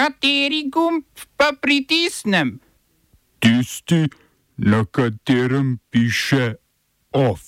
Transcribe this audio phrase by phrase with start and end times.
[0.00, 1.04] Kateri gumb
[1.36, 2.56] pa pritisnem?
[3.38, 4.08] Tisti,
[4.56, 6.54] na katerem piše
[7.12, 7.40] OF.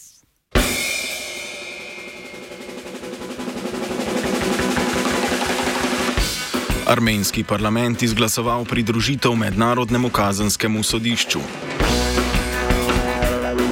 [6.87, 11.41] Armenski parlament izglasoval pridružitev mednarodnemu kazanskemu sodišču.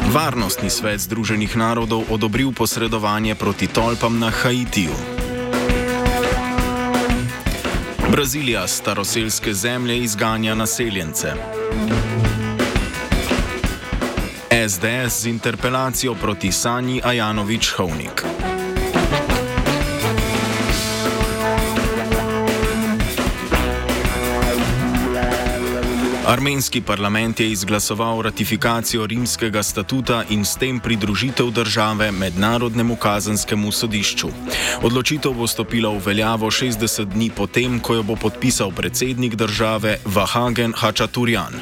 [0.08, 5.19] Varnostni svet Združenih narodov odobril posredovanje proti tolpam na Haitiju.
[8.12, 11.32] Brazilija staroselske zemlje izganja naseljence.
[14.68, 18.24] SDS z interpelacijo proti Sanji Ajanovič-Hovnik.
[26.30, 34.28] Armenski parlament je izglasoval ratifikacijo rimskega statuta in s tem pridružitev države mednarodnemu kazanskemu sodišču.
[34.82, 40.72] Odločitev bo stopila v veljavo 60 dni potem, ko jo bo podpisal predsednik države Vahagen
[40.76, 41.54] Hačaturjan.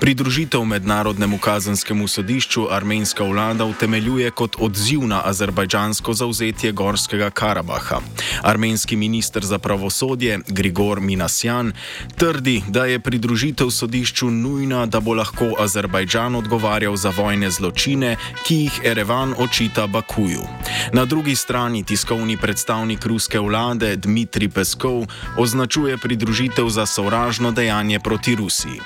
[0.00, 8.00] Pridružitev mednarodnemu kazanskemu sodišču armenska vlada utemeljuje kot odziv na azerbajdžansko zauzetje Gorskega Karabaha.
[8.42, 11.72] Armenski minister za pravosodje Grigor Minasjan
[12.16, 18.16] trdi, da je pridružitev sodišča sodišču nujna, da bo lahko Azerbajdžan odgovarjal za vojne zločine,
[18.46, 20.46] ki jih Erevan očita Bakuju.
[20.92, 25.06] Na drugi strani tiskovni predstavnik ruske vlade Dmitrij Peskov
[25.38, 28.80] označuje pridružitev za sovražno dejanje proti Rusiji.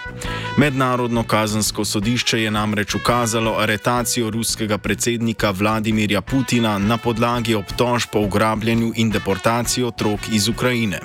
[0.57, 8.21] Mednarodno kazansko sodišče je namreč ukazalo aretacijo ruskega predsednika Vladimirja Putina na podlagi obtožb o
[8.21, 11.01] ugrabljanju in deportaciji otrok iz Ukrajine.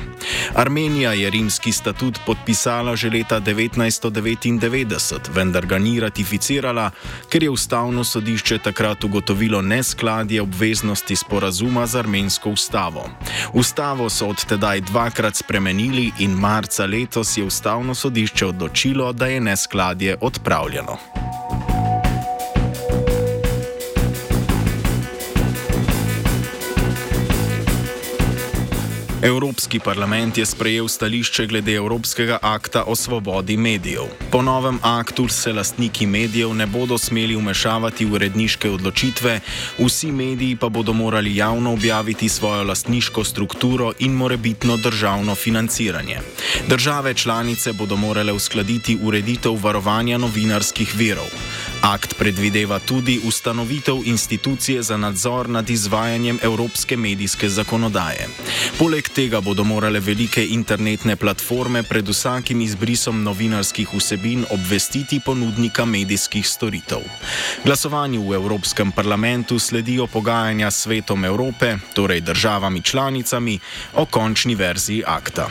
[0.55, 4.12] Armenija je rimski statut podpisala že leta 1900.
[4.21, 6.91] 1999, vendar ga ni ratificirala,
[7.29, 13.09] ker je ustavno sodišče takrat ugotovilo neskladje obveznosti sporazuma z armensko ustavo.
[13.53, 19.41] Ustavo so od tedaj dvakrat spremenili in marca letos je ustavno sodišče odločilo, da je
[19.41, 21.22] neskladje odpravljeno.
[29.23, 34.03] Evropski parlament je sprejel stališče glede Evropskega akta o svobodi medijev.
[34.31, 39.39] Po novem aktu se lastniki medijev ne bodo smeli umešavati v uredniške odločitve,
[39.79, 46.19] vsi mediji pa bodo morali javno objaviti svojo lastniško strukturo in morebitno državno financiranje.
[46.67, 51.27] Države članice bodo morale uskladiti ureditev varovanja novinarskih virov.
[51.83, 58.27] Akt predvideva tudi ustanovitev institucije za nadzor nad izvajanjem evropske medijske zakonodaje.
[58.79, 66.47] Poleg tega bodo morale velike internetne platforme pred vsakim izbrisom novinarskih vsebin obvestiti ponudnika medijskih
[66.47, 67.03] storitev.
[67.65, 73.59] Glasovanju v Evropskem parlamentu sledijo pogajanja s svetom Evrope, torej državami članicami,
[73.93, 75.49] o končni verziji akta.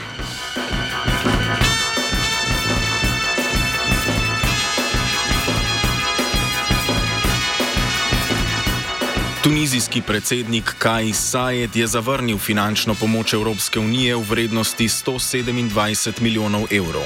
[9.43, 17.03] Tunizijski predsednik Kaj Sajed je zavrnil finančno pomoč Evropske unije v vrednosti 127 milijonov evrov.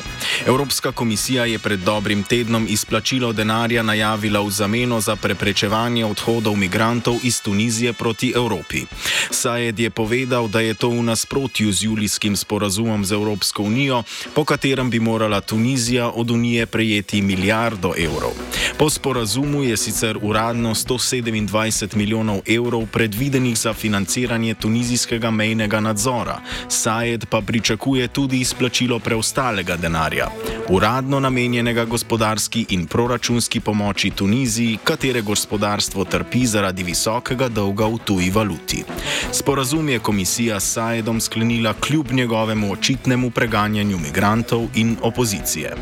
[0.47, 7.17] Evropska komisija je pred dobrim tednom izplačilo denarja najavila v zameno za preprečevanje odhodov migrantov
[7.23, 8.85] iz Tunizije proti Evropi.
[9.31, 14.03] Sajed je povedal, da je to v nasprotju z julijskim sporazumom z Evropsko unijo,
[14.35, 18.33] po katerem bi morala Tunizija od unije prejeti milijardo evrov.
[18.79, 26.41] Po sporazumu je sicer uradno 127 milijonov milijonov evrov predvidenih za financiranje tunizijskega mejnega nadzora.
[26.69, 30.28] Sajed pa pričakuje tudi izplačilo preostalega denarja,
[30.69, 38.31] uradno namenjenega gospodarski in proračunski pomoči Tuniziji, katere gospodarstvo trpi zaradi visokega dolga v tuji
[38.31, 38.84] valuti.
[39.32, 45.76] Sporazum je komisija s Sajedom sklenila kljub njegovemu očitnemu preganjanju migrantov in opozicije.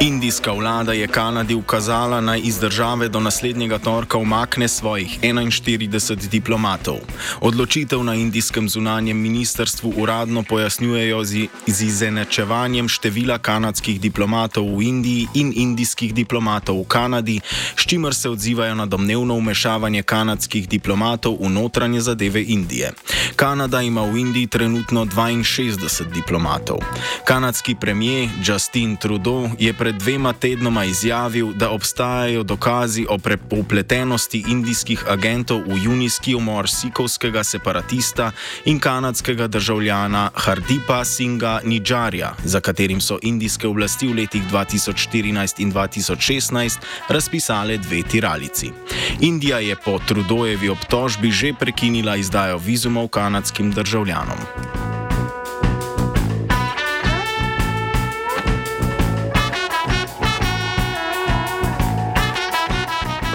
[0.00, 6.96] Indijska vlada je Kanadi ukazala naj iz države do naslednjega torka umakne svojih 41 diplomatov.
[7.40, 15.26] Odločitev na indijskem zunanjem ministrstvu uradno pojasnjujejo z, z izenačevanjem števila kanadskih diplomatov v Indiji
[15.34, 17.40] in indijskih diplomatov v Kanadi,
[17.76, 22.92] s čimer se odzivajo na domnevno umešavanje kanadskih diplomatov v notranje zadeve Indije.
[23.36, 26.78] Kanada ima v Indiji trenutno 62 diplomatov.
[27.24, 34.44] Kanadski premijer Justin Trudeau je pred pred dvema tednoma izjavil, da obstajajo dokazi o prepletenosti
[34.48, 38.32] indijskih agentov v junijski umor sikovskega separatista
[38.64, 45.72] in kanadskega državljana Hardipa Singa Nidžarja, za katerim so indijske oblasti v letih 2014 in
[45.72, 48.72] 2016 razpisale dve tiralici.
[49.20, 54.83] Indija je po Trudojevi obtožbi že prekinila izdajo vizumov kanadskim državljanom.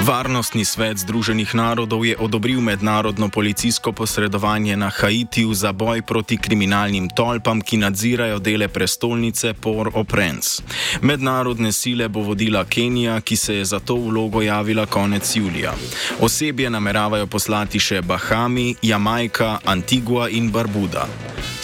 [0.10, 7.10] Varnostni svet Združenih narodov je odobril mednarodno policijsko posredovanje na Haitiju za boj proti kriminalnim
[7.14, 10.66] tolpam, ki nadzirajo dele prestolnice Port-au-Prince.
[11.02, 15.74] Mednarodne sile bo vodila Kenija, ki se je za to vlogo javila konec julija.
[16.20, 21.06] Osebje nameravajo poslati še Bahami, Jamajka, Antigua in Barbuda.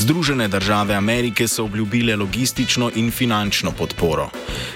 [0.06, 4.30] Združene države Amerike so obljubile logistično in finančno podporo.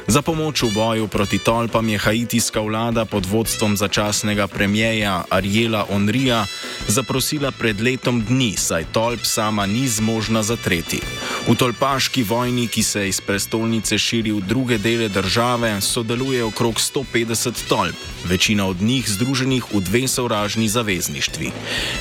[0.07, 6.45] Za pomoč v boju proti tolpam je haitijska vlada pod vodstvom začasnega premijeja Ariela Onrija
[6.87, 11.01] zaprosila pred letom dni, saj tolp sama ni zmožna zatreti.
[11.47, 17.67] V tolpaški vojni, ki se iz prestolnice širi v druge dele države, sodeluje okrog 150
[17.69, 17.95] tolp,
[18.25, 21.51] večina od njih združenih v dve sovražni zavezništvi.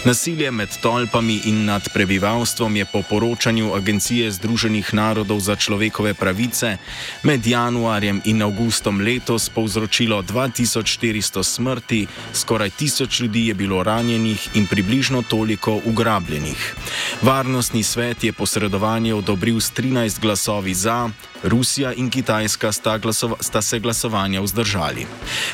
[0.04, 6.76] Nasilje med tolpami in nad prebivalstvom je po poročanju Agencije Združenih narodov za človekove pravice
[7.22, 14.66] med januarjem in avgustom letos povzročilo 2400 smrti, skoraj 1000 ljudi je bilo ranjenih in
[14.66, 16.74] približno toliko ugrabljenih.
[17.22, 21.10] Varnostni svet je posredovanje odobril s 13 glasovi za,
[21.42, 25.06] Rusija in Kitajska sta, glasova, sta se glasovanja vzdržali.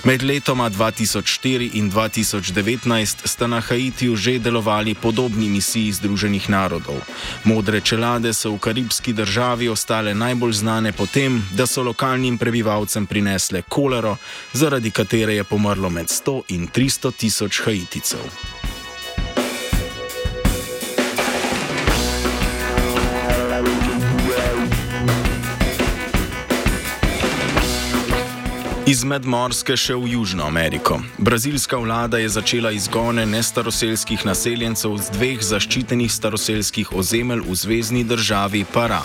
[0.05, 7.03] Med letoma 2004 in 2019 sta na Haitiju že delovali podobni misiji Združenih narodov.
[7.44, 13.62] Modre čelade so v karibski državi ostale najbolj znane potem, da so lokalnim prebivalcem prinesle
[13.69, 14.17] kolero,
[14.53, 18.54] zaradi katere je pomrlo med 100 in 300 tisoč Haiticev.
[28.94, 31.00] Iz medmorske še v Južno Ameriko.
[31.19, 38.62] Brazilska vlada je začela izgone nestaroselskih naseljencev z dveh zaščitenih staroselskih ozemelj v zvezdni državi
[38.70, 39.02] Para.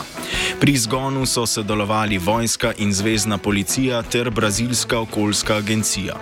[0.61, 6.19] Pri izgonu so sodelovali vojska in zvezdna policija ter brazilska okoljska agencija.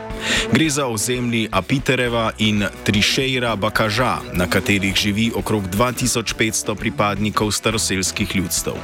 [0.54, 8.80] Gre za ozemlji Apitereva in Trišejra Bakaža, na katerih živi okrog 2500 pripadnikov staroselskih ljudstev.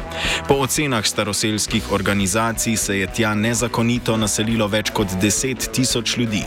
[0.48, 6.42] Po ocenah staroselskih organizacij se je tja nezakonito naselilo več kot 10 tisoč ljudi.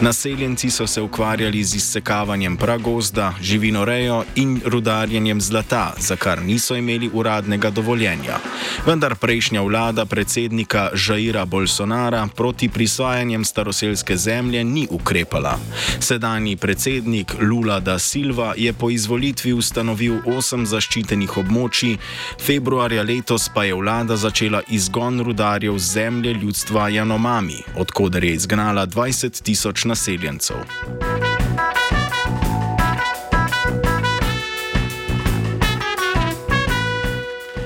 [0.00, 7.10] Naseljenci so se ukvarjali z izsekavanjem pragozda, živinorejo in rudarjenjem zlata, za kar niso imeli
[7.12, 8.38] uradnega dovoljenja.
[8.86, 15.58] Vendar prejšnja vlada predsednika Žaira Bolsonara proti prisvajanjem staroselske zemlje ni ukrepala.
[16.00, 21.96] Sedanji predsednik Lula da Silva je po izvolitvi ustanovil osem zaščitenih območij,
[22.40, 28.86] februarja letos pa je vlada začela izgon rudarjev z zemlje ljudstva Janomami, odkuder je izgnala
[28.86, 30.56] 20 tisoč naseljencev.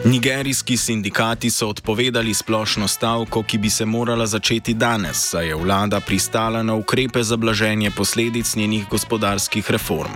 [0.06, 6.00] Nigerijski sindikati so odpovedali splošno stavko, ki bi se morala začeti danes, saj je vlada
[6.00, 10.12] pristala na ukrepe za blaženje posledic njenih gospodarskih reform.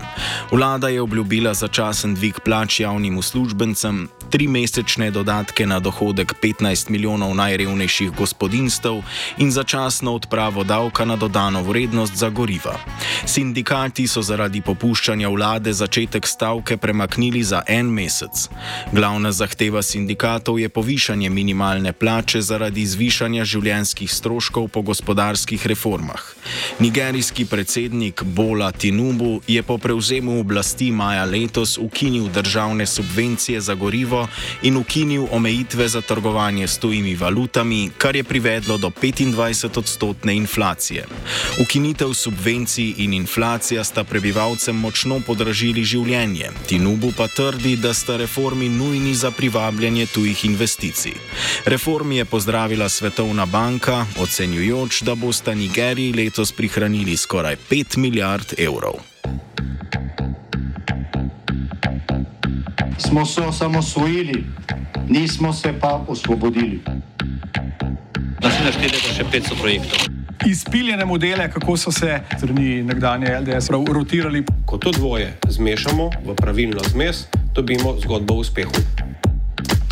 [0.51, 7.35] Vlada je obljubila začasen dvig plač javnim uslužbencem, tri mesečne dodatke na dohodek 15 milijonov
[7.35, 9.03] najrevnejših gospodinstv
[9.39, 12.79] in začasno odpravo davka na dodano vrednost za goriva.
[13.27, 18.49] Sindikati so zaradi popuščanja vlade začetek stavke premaknili za en mesec.
[18.93, 26.23] Glavna zahteva sindikatov je povišanje minimalne plače zaradi zvišanja življenjskih stroškov po gospodarskih reformah.
[26.81, 34.29] Nigerijski predsednik Bola Tinubu je po prevzemu oblasti maja letos ukinil državne subvencije za gorivo
[34.63, 41.07] in ukinil omejitve za trgovanje s tujimi valutami, kar je privedlo do 25-odstotne inflacije.
[41.63, 46.49] Ukinitev subvencij in inflacija sta prebivalcem močno podražili življenje.
[46.67, 51.13] Tinubu pa trdi, da sta reformi nujni za privabljanje tujih investicij.
[51.65, 58.95] Reformi je pozdravila Svetovna banka, ocenjujoč, da bosta Nigeriji letos prihranili skoraj 5 milijard evrov.
[62.99, 64.45] Smo se osamosvojili,
[65.09, 66.81] nismo se pa osvobodili.
[68.43, 69.99] Naslednje število je še 500 projektov.
[70.47, 74.45] Izpiljene modele, kako so se strani nekdanje LDS prav rotirali.
[74.67, 79.00] Ko to dvoje zmešamo v pravilno zmes, dobimo zgodbo o uspehu.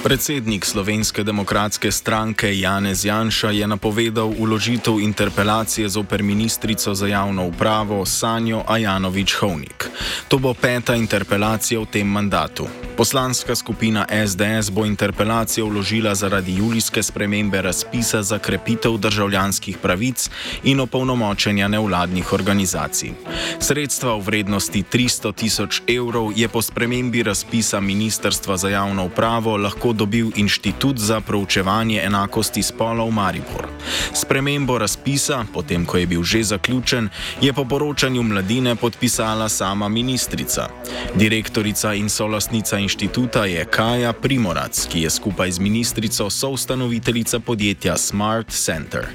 [0.00, 8.06] Predsednik Slovenske demokratske stranke Janez Janša je napovedal uložitev interpelacije zoper ministrico za javno upravo
[8.06, 9.88] Sanjo Ajanovič Hovnik.
[10.28, 12.66] To bo peta interpelacija v tem mandatu.
[12.96, 20.30] Poslanska skupina SDS bo interpelacijo vložila zaradi julijske spremembe razpisa za krepitev državljanskih pravic
[20.64, 23.12] in opolnomočenja nevladnih organizacij.
[23.58, 29.89] Sredstva v vrednosti 300 tisoč evrov je po spremembi razpisa Ministrstva za javno upravo lahko
[29.92, 33.68] dobil Inštitut za proučevanje enakosti spolov Maribor.
[34.14, 37.08] Spremembo razpisa, potem ko je bil že zaključen,
[37.40, 40.68] je po poročanju mladine podpisala sama ministrica.
[41.14, 48.50] Direktorica in solastnica inštituta je Kaja Primorac, ki je skupaj z ministrico soustanoviteljica podjetja Smart
[48.50, 49.06] Center.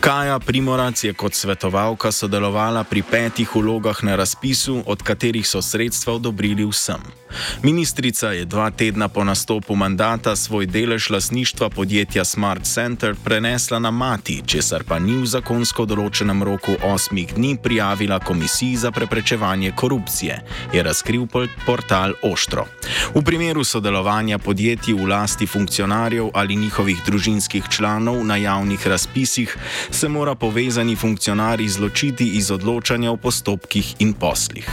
[0.00, 6.14] Kaja Primorac je kot svetovalka sodelovala pri petih vlogah na razpisu, od katerih so sredstva
[6.14, 7.23] odobrili vsem.
[7.62, 13.90] Ministrica je dva tedna po nastopu mandata svoj delež lasništva podjetja Smart Center prenesla na
[13.90, 20.40] mati, česar pa ni v zakonsko določenem roku osmih dni prijavila Komisiji za preprečevanje korupcije,
[20.72, 21.26] je razkril
[21.66, 22.66] portal Oštro.
[23.14, 29.56] V primeru sodelovanja podjetij v lasti funkcionarjev ali njihovih družinskih članov na javnih razpisih
[29.90, 34.68] se mora povezani funkcionar izločiti iz odločanja o postopkih in poslih.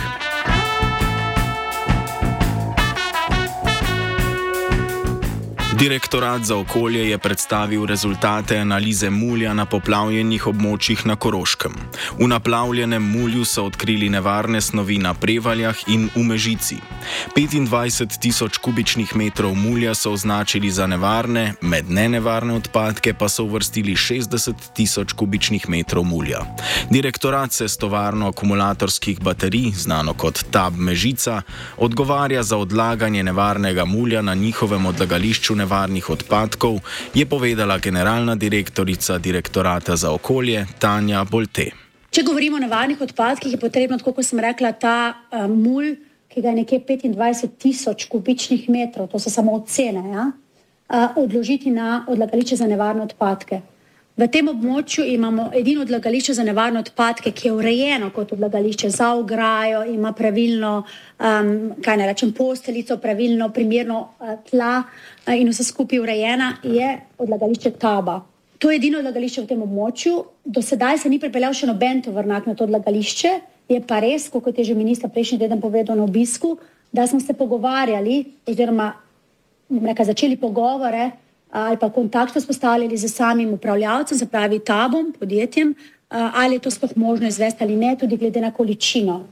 [5.81, 11.73] Direktorat za okolje je predstavil rezultate analize mulja na poplavljenih območjih na Koroškem.
[12.19, 16.77] V naplavljenem mulju so odkrili nevarne snovi na prevaljah in v mežici.
[17.35, 23.95] 25 tisoč kubičnih metrov mulja so označili za nevarne, med nenevarne odpadke pa so uvrstili
[23.97, 26.45] 60 tisoč kubičnih metrov mulja.
[26.89, 31.41] Direktorat se s tovarno akumulatorskih baterij, znano kot TAB Mežica,
[31.77, 36.83] odgovarja za odlaganje nevarnega mulja na njihovem odlagališču nevarnega nevarnih odpadkov,
[37.15, 41.71] je povedala generalna direktorica direktorata za okolje Tanja Bolte.
[42.11, 45.95] Če govorimo o nevarnih odpadkih, je potrebno, kot sem rekla, ta uh, mulj,
[46.27, 51.71] ki ga je nekje 25 tisoč kubičnih metrov, to so samo ocene, ja, uh, odložiti
[51.71, 53.61] na odlagališče za nevarne odpadke.
[54.19, 59.13] V tem območju imamo edino odlagališče za nevarne odpadke, ki je urejeno kot odlagališče za
[59.15, 61.51] ograjo, ima pravilno, um,
[61.83, 67.71] kaj ne rečem, posteljico, pravilno, primerno uh, tla uh, in vse skupaj urejena, je odlagališče
[67.79, 68.19] Taba.
[68.59, 70.17] To je edino odlagališče v tem območju.
[70.45, 73.31] Do sedaj se ni pripeljal še noben tovrnak na to odlagališče.
[73.71, 76.57] Je pa res, kot je že minister prejšnji teden povedal na obisku,
[76.91, 78.91] da smo se pogovarjali, oziroma
[79.71, 81.13] nekaj začeli pogovore
[81.51, 85.75] ali pa kontakt vzpostavljali z samim upravljavcem, se pravi tabom, podjetjem,
[86.09, 89.27] ali je to sploh možno izvesti ali ne, tudi glede na količino.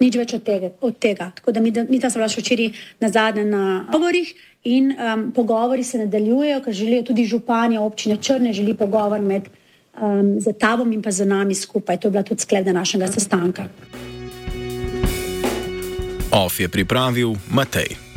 [0.00, 0.70] Nič več od tega.
[0.80, 1.32] Od tega.
[1.34, 2.68] Tako da mi, mi tam smo bili včeraj
[3.00, 4.34] na zadnje na pogovorih
[4.64, 9.48] in um, pogovori se nadaljujejo, ker želijo tudi županja občine Črne, želi pogovor med
[10.00, 11.98] um, tabom in pa z nami skupaj.
[11.98, 13.68] To je bila tudi sklep današnjega sestanka.
[16.32, 18.07] OF je pripravil Matej.